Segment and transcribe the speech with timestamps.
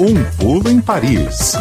[0.00, 1.54] Um pulo em Paris.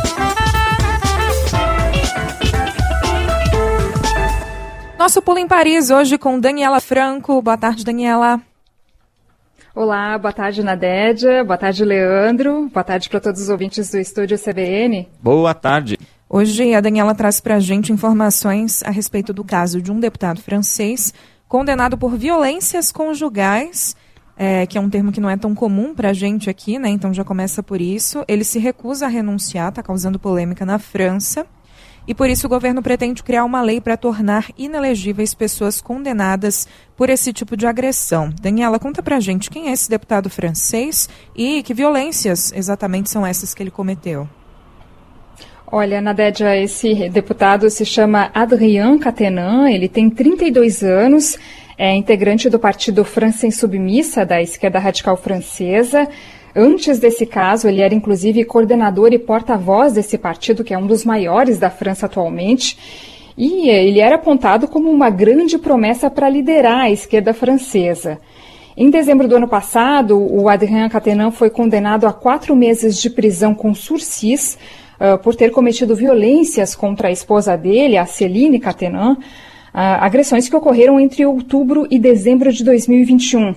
[4.98, 7.42] Nosso pulo em Paris hoje com Daniela Franco.
[7.42, 8.42] Boa tarde, Daniela.
[9.76, 11.44] Olá, boa tarde, Nadédia.
[11.44, 12.70] Boa tarde, Leandro.
[12.74, 15.10] Boa tarde para todos os ouvintes do Estúdio CBN.
[15.22, 15.98] Boa tarde.
[16.30, 20.42] Hoje a Daniela traz para a gente informações a respeito do caso de um deputado
[20.42, 21.14] francês
[21.48, 23.96] condenado por violências conjugais,
[24.38, 26.90] é, que é um termo que não é tão comum para a gente aqui, né?
[26.90, 28.24] Então já começa por isso.
[28.28, 31.46] Ele se recusa a renunciar, está causando polêmica na França.
[32.06, 36.68] E por isso o governo pretende criar uma lei para tornar inelegíveis pessoas condenadas
[36.98, 38.30] por esse tipo de agressão.
[38.42, 43.54] Daniela, conta pra gente quem é esse deputado francês e que violências exatamente são essas
[43.54, 44.28] que ele cometeu.
[45.76, 51.38] Olha, Nadédia, esse deputado se chama Adrien Catenan, ele tem 32 anos,
[51.78, 56.08] é integrante do partido França Insubmissa, da esquerda radical francesa.
[56.56, 61.04] Antes desse caso, ele era inclusive coordenador e porta-voz desse partido, que é um dos
[61.04, 62.78] maiores da França atualmente.
[63.36, 68.20] E ele era apontado como uma grande promessa para liderar a esquerda francesa.
[68.78, 73.54] Em dezembro do ano passado, o Adrien Catenan foi condenado a quatro meses de prisão
[73.54, 74.58] com sursis
[75.00, 79.18] uh, por ter cometido violências contra a esposa dele, a Celine Catenan,
[79.74, 83.56] uh, agressões que ocorreram entre outubro e dezembro de 2021.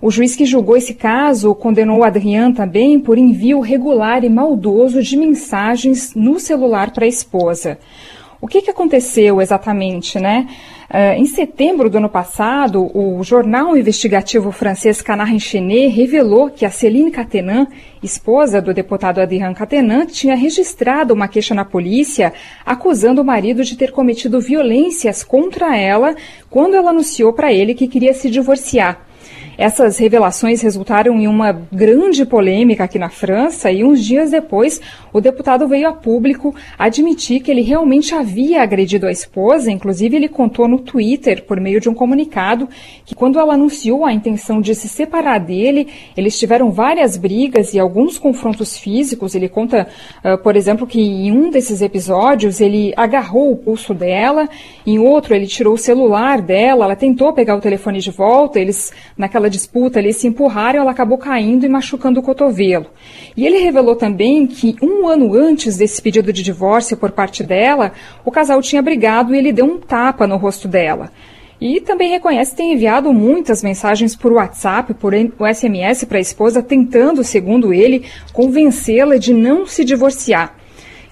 [0.00, 5.16] O juiz que julgou esse caso condenou Adrian também por envio regular e maldoso de
[5.16, 7.78] mensagens no celular para a esposa.
[8.40, 10.46] O que, que aconteceu exatamente, né?
[10.88, 16.70] Uh, em setembro do ano passado, o jornal investigativo francês Canard Enchaîné revelou que a
[16.70, 17.66] Céline Catenan,
[18.00, 22.32] esposa do deputado Adrien Catenan, tinha registrado uma queixa na polícia
[22.64, 26.14] acusando o marido de ter cometido violências contra ela
[26.48, 29.07] quando ela anunciou para ele que queria se divorciar.
[29.58, 34.80] Essas revelações resultaram em uma grande polêmica aqui na França e uns dias depois
[35.12, 40.28] o deputado veio a público admitir que ele realmente havia agredido a esposa, inclusive ele
[40.28, 42.68] contou no Twitter, por meio de um comunicado,
[43.04, 47.80] que quando ela anunciou a intenção de se separar dele, eles tiveram várias brigas e
[47.80, 49.34] alguns confrontos físicos.
[49.34, 49.88] Ele conta,
[50.24, 54.48] uh, por exemplo, que em um desses episódios ele agarrou o pulso dela,
[54.86, 58.92] em outro ele tirou o celular dela, ela tentou pegar o telefone de volta, eles
[59.16, 62.86] naquela disputa, eles se empurraram, ela acabou caindo e machucando o cotovelo.
[63.36, 67.92] E ele revelou também que um ano antes desse pedido de divórcio por parte dela,
[68.24, 71.10] o casal tinha brigado e ele deu um tapa no rosto dela.
[71.60, 77.24] E também reconhece ter enviado muitas mensagens por WhatsApp, por SMS para a esposa, tentando,
[77.24, 80.57] segundo ele, convencê-la de não se divorciar.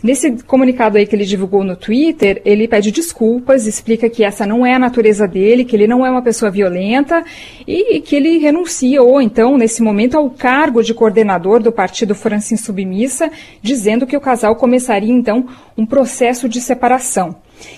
[0.06, 4.64] Nesse comunicado aí que ele divulgou no Twitter, ele pede desculpas, explica que essa não
[4.64, 7.24] é a natureza dele, que ele não é uma pessoa violenta
[7.66, 12.56] e que ele renuncia, ou então, nesse momento, ao cargo de coordenador do Partido França
[12.56, 17.34] Submissa, dizendo que o casal começaria, então, um processo de separação.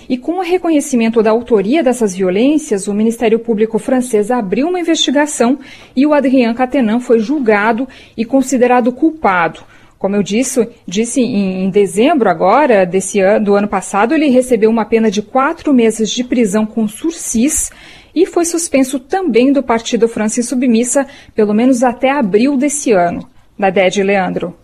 [0.07, 5.57] E com o reconhecimento da autoria dessas violências, o Ministério Público francês abriu uma investigação
[5.95, 9.61] e o Adrien Catenan foi julgado e considerado culpado.
[9.99, 14.69] Como eu disse, disse em, em dezembro agora desse ano, do ano passado, ele recebeu
[14.69, 17.69] uma pena de quatro meses de prisão com sursis
[18.15, 21.05] e foi suspenso também do Partido França Submissa,
[21.35, 23.29] pelo menos até abril desse ano.
[23.57, 24.55] Da DED, Leandro.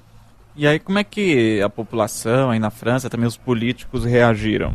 [0.55, 4.73] E aí, como é que a população aí na França, também os políticos reagiram?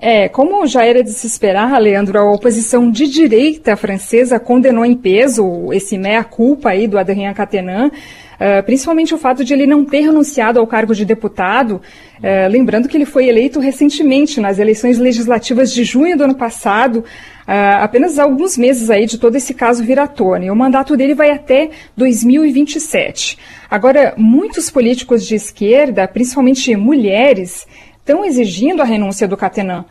[0.00, 4.96] É, como já era de se esperar, Leandro, a oposição de direita francesa condenou em
[4.96, 7.90] peso esse meia-culpa aí do Adrien Catenan,
[8.34, 11.76] Uh, principalmente o fato de ele não ter renunciado ao cargo de deputado,
[12.18, 16.96] uh, lembrando que ele foi eleito recentemente nas eleições legislativas de junho do ano passado,
[17.00, 20.46] uh, apenas alguns meses aí de todo esse caso vir à tona.
[20.46, 23.38] E o mandato dele vai até 2027.
[23.70, 27.66] Agora, muitos políticos de esquerda, principalmente mulheres,
[27.98, 29.84] estão exigindo a renúncia do Catenan.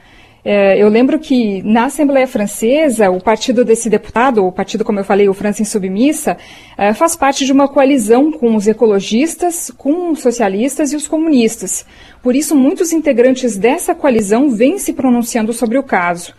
[0.43, 5.03] É, eu lembro que na Assembleia Francesa, o partido desse deputado, o partido, como eu
[5.03, 6.35] falei, o França Insubmissa,
[6.77, 11.85] é, faz parte de uma coalizão com os ecologistas, com os socialistas e os comunistas.
[12.23, 16.33] Por isso, muitos integrantes dessa coalizão vêm se pronunciando sobre o caso.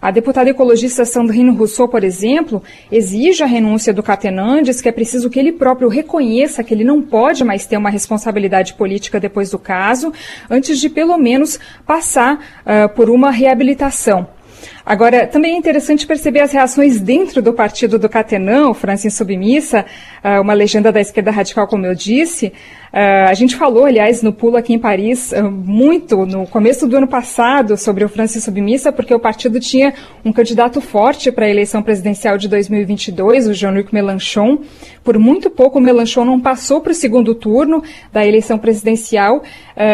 [0.00, 4.92] A deputada ecologista Sandrine Rousseau, por exemplo, exige a renúncia do Catenan, diz que é
[4.92, 9.50] preciso que ele próprio reconheça que ele não pode mais ter uma responsabilidade política depois
[9.50, 10.12] do caso,
[10.48, 14.28] antes de pelo menos passar uh, por uma reabilitação.
[14.88, 19.84] Agora, também é interessante perceber as reações dentro do partido do Catenan, o França Insubmissa,
[20.24, 22.46] uh, uma legenda da esquerda radical, como eu disse.
[22.46, 26.96] Uh, a gente falou, aliás, no Pulo aqui em Paris, uh, muito no começo do
[26.96, 29.92] ano passado sobre o França Submissa, porque o partido tinha
[30.24, 34.60] um candidato forte para a eleição presidencial de 2022, o Jean-Luc Mélenchon.
[35.04, 39.42] Por muito pouco, o Mélenchon não passou para o segundo turno da eleição presidencial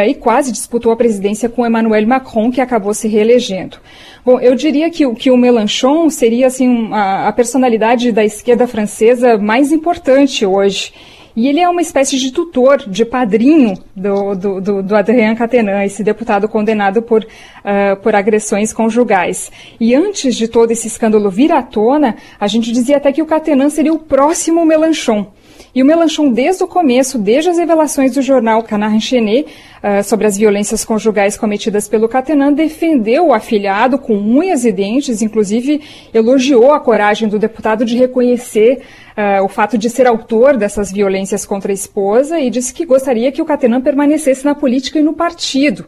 [0.09, 3.77] e quase disputou a presidência com Emmanuel Macron, que acabou se reelegendo.
[4.25, 9.39] Bom, eu diria que, que o Mélenchon seria assim, a, a personalidade da esquerda francesa
[9.39, 10.93] mais importante hoje.
[11.37, 15.85] E ele é uma espécie de tutor, de padrinho do, do, do, do Adrien Catenan,
[15.85, 19.51] esse deputado condenado por, uh, por agressões conjugais.
[19.81, 23.27] E antes de todo esse escândalo vir à tona, a gente dizia até que o
[23.27, 25.27] Catenan seria o próximo Melanchon.
[25.75, 29.41] E o Melanchon, desde o começo, desde as revelações do jornal Canard Enchaîné
[29.83, 35.21] uh, sobre as violências conjugais cometidas pelo Catenan, defendeu o afilhado com unhas e dentes,
[35.21, 35.81] inclusive
[36.15, 38.83] elogiou a coragem do deputado de reconhecer
[39.19, 43.33] uh, o fato de ser autor dessas violências contra a esposa e disse que gostaria
[43.33, 45.87] que o Catenan permanecesse na política e no partido.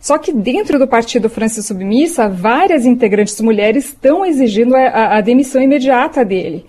[0.00, 5.62] Só que dentro do Partido França Submissa, várias integrantes mulheres estão exigindo a, a demissão
[5.62, 6.66] imediata dele.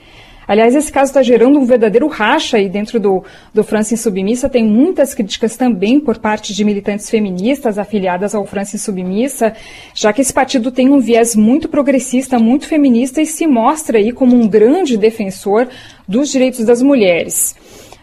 [0.49, 3.23] Aliás, esse caso está gerando um verdadeiro racha aí dentro do,
[3.53, 4.49] do França Submissa.
[4.49, 9.53] Tem muitas críticas também por parte de militantes feministas afiliadas ao França Submissa,
[9.93, 14.11] já que esse partido tem um viés muito progressista, muito feminista e se mostra aí
[14.11, 15.67] como um grande defensor
[16.07, 17.55] dos direitos das mulheres.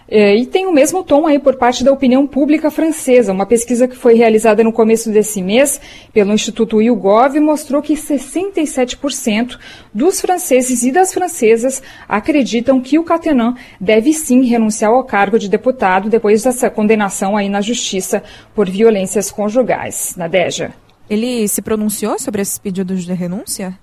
[0.08, 3.32] É, e tem o mesmo tom aí por parte da opinião pública francesa.
[3.32, 5.80] Uma pesquisa que foi realizada no começo desse mês
[6.12, 9.58] pelo Instituto YouGov mostrou que 67%
[9.92, 15.48] dos franceses e das francesas acreditam que o Catenan deve sim renunciar ao cargo de
[15.48, 18.22] deputado depois dessa condenação aí na justiça
[18.54, 20.14] por violências conjugais.
[20.16, 20.72] Nadeja.
[21.08, 23.78] Ele se pronunciou sobre esses pedidos de renúncia?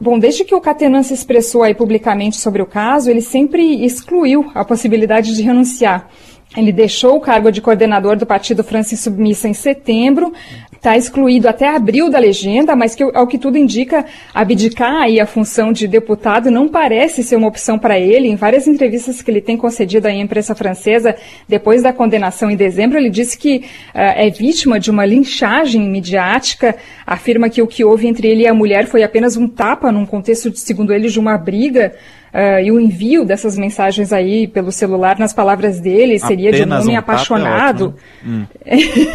[0.00, 4.50] Bom, desde que o Catenan se expressou aí publicamente sobre o caso, ele sempre excluiu
[4.54, 6.08] a possibilidade de renunciar.
[6.56, 10.32] Ele deixou o cargo de coordenador do Partido França Submissa em setembro,
[10.78, 15.26] está excluído até abril da legenda, mas que, ao que tudo indica, abdicar aí a
[15.26, 18.28] função de deputado não parece ser uma opção para ele.
[18.28, 21.16] Em várias entrevistas que ele tem concedido à imprensa francesa,
[21.48, 23.62] depois da condenação em dezembro, ele disse que uh,
[23.94, 28.54] é vítima de uma linchagem midiática, afirma que o que houve entre ele e a
[28.54, 31.92] mulher foi apenas um tapa num contexto, segundo ele, de uma briga.
[32.28, 36.74] Uh, e o envio dessas mensagens aí pelo celular, nas palavras dele, seria Apenas de
[36.74, 37.94] um homem um apaixonado.
[38.22, 38.46] É hum.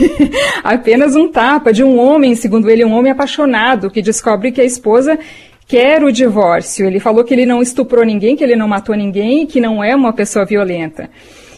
[0.64, 4.66] Apenas um tapa de um homem, segundo ele, um homem apaixonado, que descobre que a
[4.66, 5.18] esposa
[5.68, 6.86] quer o divórcio.
[6.86, 9.84] Ele falou que ele não estuprou ninguém, que ele não matou ninguém e que não
[9.84, 11.10] é uma pessoa violenta.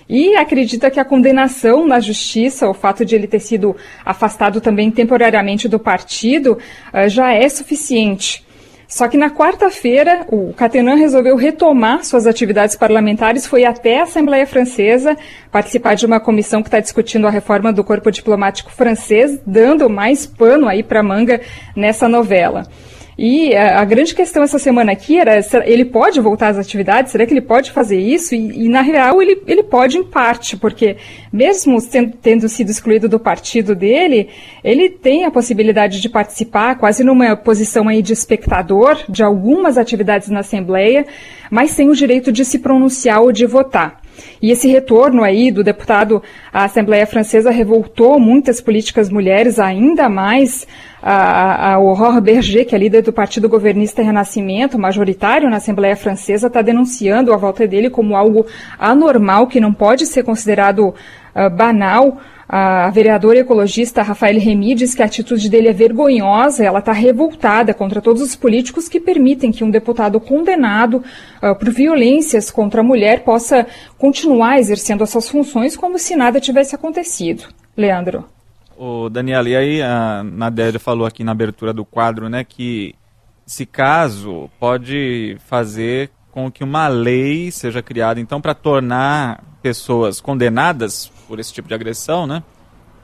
[0.07, 3.75] E acredita que a condenação na justiça, o fato de ele ter sido
[4.05, 6.59] afastado também temporariamente do partido,
[6.93, 8.45] uh, já é suficiente.
[8.87, 14.45] Só que na quarta-feira, o Catenan resolveu retomar suas atividades parlamentares, foi até a Assembleia
[14.45, 15.17] Francesa
[15.51, 20.25] participar de uma comissão que está discutindo a reforma do corpo diplomático francês, dando mais
[20.25, 21.41] pano aí para manga
[21.75, 22.67] nessa novela.
[23.17, 27.11] E a, a, grande questão essa semana aqui era, ele pode voltar às atividades?
[27.11, 28.35] Será que ele pode fazer isso?
[28.35, 30.97] E, e na real, ele, ele pode em parte, porque
[31.31, 31.77] mesmo
[32.21, 34.29] tendo, sido excluído do partido dele,
[34.63, 40.27] ele tem a possibilidade de participar, quase numa posição aí de espectador de algumas atividades
[40.27, 41.05] na Assembleia,
[41.49, 44.01] mas sem o direito de se pronunciar ou de votar.
[44.41, 46.21] E esse retorno aí do deputado
[46.51, 50.67] à Assembleia Francesa revoltou muitas políticas mulheres, ainda mais
[51.01, 56.47] a, a Aurore Berger, que é líder do Partido Governista Renascimento, majoritário na Assembleia Francesa,
[56.47, 58.45] está denunciando a volta dele como algo
[58.79, 62.17] anormal, que não pode ser considerado uh, banal.
[62.47, 67.73] A vereadora ecologista Rafael Remy diz que a atitude dele é vergonhosa, ela está revoltada
[67.73, 71.03] contra todos os políticos que permitem que um deputado condenado
[71.41, 73.65] uh, por violências contra a mulher possa
[73.97, 77.45] continuar exercendo essas funções como se nada tivesse acontecido.
[77.75, 78.25] Leandro.
[78.77, 82.93] O Daniel, e aí a Nadélia falou aqui na abertura do quadro, né, que
[83.47, 91.09] esse caso pode fazer com que uma lei seja criada, então, para tornar pessoas condenadas
[91.27, 92.43] por esse tipo de agressão, né?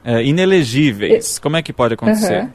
[0.04, 1.38] É, inelegíveis.
[1.38, 2.42] Como é que pode acontecer?
[2.42, 2.50] Uhum.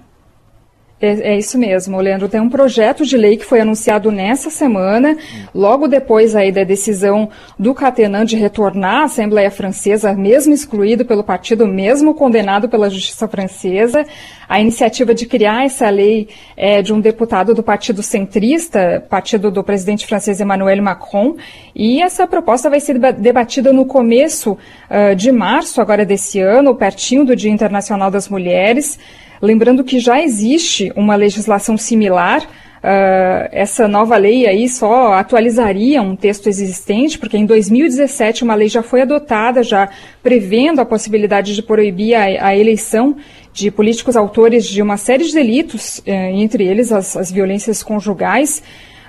[1.00, 2.27] É, é, isso mesmo, Leandro.
[2.27, 5.16] Tem um projeto de lei que foi anunciado nessa semana,
[5.54, 11.24] logo depois aí da decisão do Catenan de retornar à Assembleia Francesa, mesmo excluído pelo
[11.24, 14.04] partido, mesmo condenado pela Justiça Francesa.
[14.50, 19.63] A iniciativa de criar essa lei é de um deputado do Partido Centrista, partido do
[19.63, 21.36] presidente francês Emmanuel Macron,
[21.75, 24.54] e essa proposta vai ser debatida no começo
[24.89, 28.98] uh, de março, agora desse ano, pertinho do Dia Internacional das Mulheres.
[29.41, 36.15] Lembrando que já existe uma legislação similar Uh, essa nova lei aí só atualizaria um
[36.15, 39.89] texto existente, porque em 2017 uma lei já foi adotada, já
[40.22, 43.17] prevendo a possibilidade de proibir a, a eleição
[43.51, 48.62] de políticos autores de uma série de delitos, eh, entre eles as, as violências conjugais.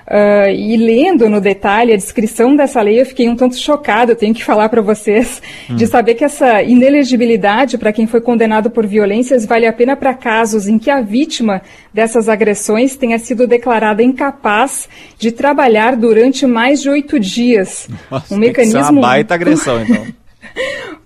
[0.09, 4.17] Uh, e lendo no detalhe a descrição dessa lei, eu fiquei um tanto chocada, eu
[4.17, 5.77] tenho que falar para vocês, hum.
[5.77, 10.15] de saber que essa inelegibilidade para quem foi condenado por violências vale a pena para
[10.15, 11.61] casos em que a vítima
[11.93, 14.89] dessas agressões tenha sido declarada incapaz
[15.19, 17.87] de trabalhar durante mais de oito dias.
[18.11, 18.81] Nossa, um mecanismo.
[18.81, 20.07] Uma baita agressão, então.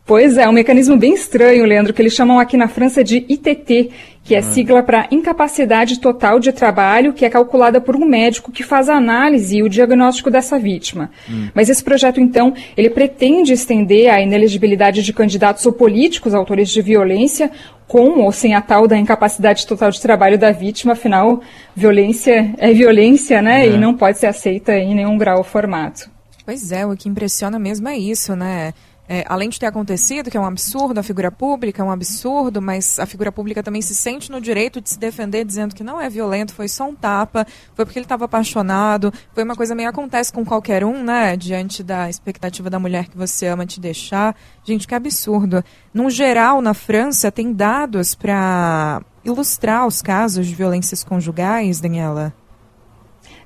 [0.04, 3.90] Pois é, um mecanismo bem estranho, Leandro, que eles chamam aqui na França de ITT,
[4.24, 4.42] que é ah.
[4.42, 8.96] sigla para incapacidade total de trabalho, que é calculada por um médico que faz a
[8.96, 11.10] análise e o diagnóstico dessa vítima.
[11.30, 11.48] Hum.
[11.54, 16.82] Mas esse projeto, então, ele pretende estender a inelegibilidade de candidatos ou políticos autores de
[16.82, 17.50] violência,
[17.86, 21.40] com ou sem a tal da incapacidade total de trabalho da vítima, afinal,
[21.76, 23.66] violência é violência, né?
[23.66, 23.70] É.
[23.70, 26.10] E não pode ser aceita em nenhum grau ou formato.
[26.44, 28.74] Pois é, o que impressiona mesmo é isso, né?
[29.14, 32.62] É, além de ter acontecido, que é um absurdo, a figura pública é um absurdo,
[32.62, 36.00] mas a figura pública também se sente no direito de se defender dizendo que não
[36.00, 39.90] é violento, foi só um tapa, foi porque ele estava apaixonado, foi uma coisa meio
[39.90, 41.36] acontece com qualquer um, né?
[41.36, 44.34] Diante da expectativa da mulher que você ama te deixar.
[44.64, 45.62] Gente, que absurdo.
[45.92, 52.32] No geral, na França, tem dados para ilustrar os casos de violências conjugais, Daniela?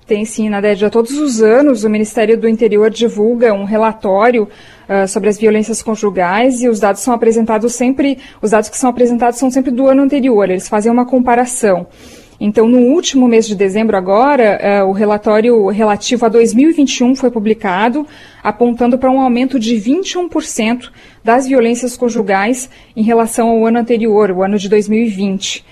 [0.07, 0.89] Tem sim, Nadédia.
[0.89, 4.49] Todos os anos o Ministério do Interior divulga um relatório
[4.89, 8.91] uh, sobre as violências conjugais e os dados são apresentados sempre, os dados que são
[8.91, 11.87] apresentados são sempre do ano anterior, eles fazem uma comparação.
[12.39, 18.07] Então, no último mês de dezembro agora, uh, o relatório relativo a 2021 foi publicado,
[18.43, 20.91] apontando para um aumento de 21%
[21.25, 25.65] das violências conjugais em relação ao ano anterior, o ano de 2020.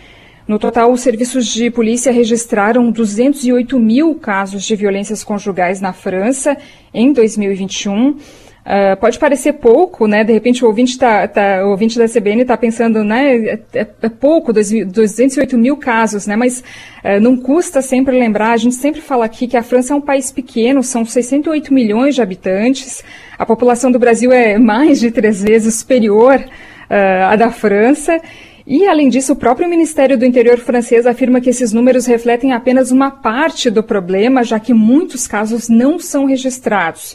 [0.47, 6.56] No total, os serviços de polícia registraram 208 mil casos de violências conjugais na França
[6.92, 8.16] em 2021.
[8.64, 10.25] Uh, pode parecer pouco, né?
[10.25, 13.37] De repente o ouvinte, tá, tá o ouvinte da CBN está pensando, né?
[13.37, 16.35] É, é, é pouco, 208 mil casos, né?
[16.35, 16.61] Mas
[17.04, 20.00] uh, não custa sempre lembrar, a gente sempre fala aqui que a França é um
[20.00, 23.04] país pequeno, são 68 milhões de habitantes,
[23.38, 28.18] a população do Brasil é mais de três vezes superior uh, à da França.
[28.66, 32.90] E, além disso, o próprio Ministério do Interior francês afirma que esses números refletem apenas
[32.90, 37.14] uma parte do problema, já que muitos casos não são registrados.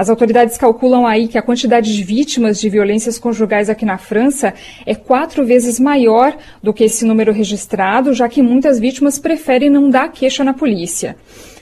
[0.00, 4.54] As autoridades calculam aí que a quantidade de vítimas de violências conjugais aqui na França
[4.86, 9.90] é quatro vezes maior do que esse número registrado, já que muitas vítimas preferem não
[9.90, 11.16] dar queixa na polícia.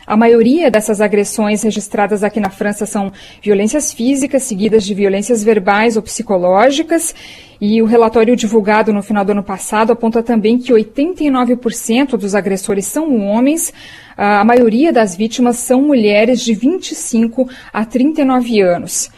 [0.09, 3.13] A maioria dessas agressões registradas aqui na França são
[3.43, 7.15] violências físicas, seguidas de violências verbais ou psicológicas.
[7.61, 12.87] E o relatório divulgado no final do ano passado aponta também que 89% dos agressores
[12.87, 13.71] são homens.
[14.17, 19.11] A maioria das vítimas são mulheres de 25 a 39 anos.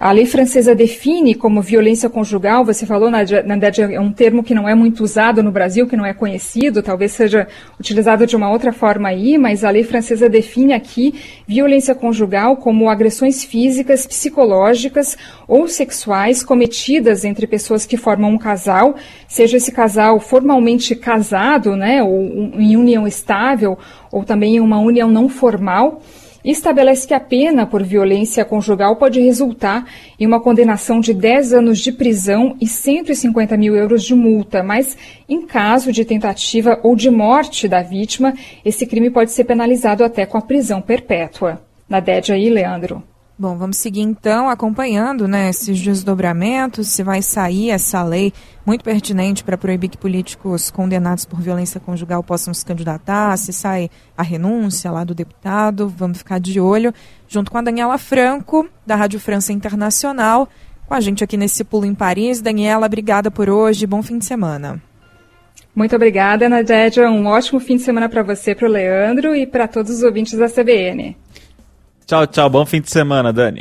[0.00, 4.54] A lei francesa define como violência conjugal, você falou, na verdade, é um termo que
[4.54, 7.48] não é muito usado no Brasil, que não é conhecido, talvez seja
[7.80, 12.88] utilizado de uma outra forma aí, mas a lei francesa define aqui violência conjugal como
[12.88, 18.94] agressões físicas, psicológicas ou sexuais cometidas entre pessoas que formam um casal,
[19.26, 22.22] seja esse casal formalmente casado, né, ou
[22.54, 23.76] em união estável,
[24.12, 26.00] ou também em uma união não formal
[26.44, 29.86] estabelece que a pena por violência conjugal pode resultar
[30.18, 34.96] em uma condenação de 10 anos de prisão e 150 mil euros de multa, mas
[35.28, 40.24] em caso de tentativa ou de morte da vítima, esse crime pode ser penalizado até
[40.24, 41.60] com a prisão perpétua.
[41.88, 43.02] Na DED aí, Leandro.
[43.40, 48.32] Bom, vamos seguir então acompanhando né, esses desdobramentos, se vai sair essa lei
[48.66, 53.88] muito pertinente para proibir que políticos condenados por violência conjugal possam se candidatar, se sai
[54.16, 56.92] a renúncia lá do deputado, vamos ficar de olho,
[57.28, 60.48] junto com a Daniela Franco, da Rádio França Internacional,
[60.88, 62.40] com a gente aqui nesse Pulo em Paris.
[62.40, 64.82] Daniela, obrigada por hoje, bom fim de semana.
[65.76, 67.08] Muito obrigada, Nadédia.
[67.08, 70.36] Um ótimo fim de semana para você, para o Leandro e para todos os ouvintes
[70.36, 71.16] da CBN.
[72.08, 72.48] Tchau, tchau.
[72.48, 73.56] Bom fim de semana, Dani.